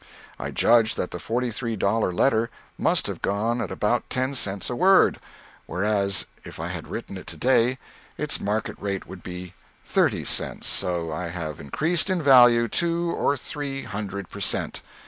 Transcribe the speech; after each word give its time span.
I 0.39 0.49
judge 0.49 0.95
that 0.95 1.11
the 1.11 1.19
forty 1.19 1.51
three 1.51 1.75
dollar 1.75 2.11
letter 2.11 2.49
must 2.75 3.05
have 3.05 3.21
gone 3.21 3.61
at 3.61 3.69
about 3.69 4.09
ten 4.09 4.33
cents 4.33 4.67
a 4.67 4.75
word, 4.75 5.19
whereas 5.67 6.25
if 6.43 6.59
I 6.59 6.69
had 6.69 6.87
written 6.87 7.17
it 7.17 7.27
to 7.27 7.37
day 7.37 7.77
its 8.17 8.41
market 8.41 8.77
rate 8.79 9.05
would 9.05 9.21
be 9.21 9.53
thirty 9.85 10.23
cents 10.25 10.65
so 10.65 11.11
I 11.11 11.27
have 11.27 11.59
increased 11.59 12.09
in 12.09 12.19
value 12.19 12.67
two 12.67 13.11
or 13.11 13.37
three 13.37 13.83
hundred 13.83 14.27
per 14.31 14.39
cent. 14.39 14.81